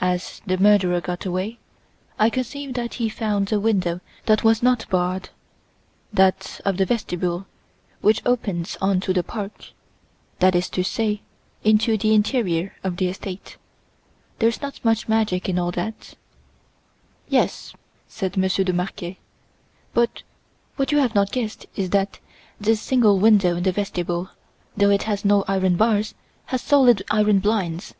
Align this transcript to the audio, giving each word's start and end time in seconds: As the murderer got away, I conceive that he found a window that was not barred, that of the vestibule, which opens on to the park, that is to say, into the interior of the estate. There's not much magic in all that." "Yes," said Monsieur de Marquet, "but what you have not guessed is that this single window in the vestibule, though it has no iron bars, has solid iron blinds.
As 0.00 0.42
the 0.44 0.58
murderer 0.58 1.00
got 1.00 1.24
away, 1.24 1.60
I 2.18 2.30
conceive 2.30 2.74
that 2.74 2.94
he 2.94 3.08
found 3.08 3.52
a 3.52 3.60
window 3.60 4.00
that 4.26 4.42
was 4.42 4.60
not 4.60 4.88
barred, 4.90 5.28
that 6.12 6.60
of 6.64 6.78
the 6.78 6.84
vestibule, 6.84 7.46
which 8.00 8.26
opens 8.26 8.76
on 8.80 8.98
to 9.02 9.12
the 9.12 9.22
park, 9.22 9.66
that 10.40 10.56
is 10.56 10.68
to 10.70 10.82
say, 10.82 11.22
into 11.62 11.96
the 11.96 12.12
interior 12.12 12.74
of 12.82 12.96
the 12.96 13.06
estate. 13.06 13.56
There's 14.40 14.60
not 14.60 14.84
much 14.84 15.06
magic 15.08 15.48
in 15.48 15.60
all 15.60 15.70
that." 15.70 16.14
"Yes," 17.28 17.72
said 18.08 18.36
Monsieur 18.36 18.64
de 18.64 18.72
Marquet, 18.72 19.20
"but 19.94 20.24
what 20.74 20.90
you 20.90 20.98
have 20.98 21.14
not 21.14 21.30
guessed 21.30 21.66
is 21.76 21.90
that 21.90 22.18
this 22.60 22.80
single 22.80 23.20
window 23.20 23.54
in 23.56 23.62
the 23.62 23.70
vestibule, 23.70 24.30
though 24.76 24.90
it 24.90 25.04
has 25.04 25.24
no 25.24 25.44
iron 25.46 25.76
bars, 25.76 26.16
has 26.46 26.60
solid 26.60 27.04
iron 27.12 27.38
blinds. 27.38 27.94